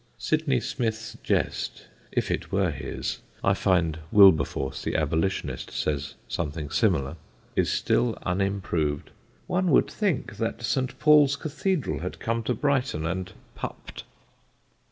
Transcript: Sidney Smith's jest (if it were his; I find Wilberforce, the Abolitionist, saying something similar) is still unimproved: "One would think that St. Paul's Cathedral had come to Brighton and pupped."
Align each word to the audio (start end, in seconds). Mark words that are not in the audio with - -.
Sidney 0.17 0.59
Smith's 0.59 1.15
jest 1.21 1.83
(if 2.11 2.31
it 2.31 2.51
were 2.51 2.71
his; 2.71 3.19
I 3.43 3.53
find 3.53 3.99
Wilberforce, 4.11 4.81
the 4.81 4.95
Abolitionist, 4.95 5.69
saying 5.69 5.99
something 6.27 6.71
similar) 6.71 7.17
is 7.55 7.71
still 7.71 8.17
unimproved: 8.23 9.11
"One 9.45 9.69
would 9.69 9.91
think 9.91 10.37
that 10.37 10.63
St. 10.63 10.97
Paul's 10.97 11.35
Cathedral 11.35 11.99
had 11.99 12.19
come 12.19 12.41
to 12.45 12.55
Brighton 12.55 13.05
and 13.05 13.31
pupped." 13.53 14.03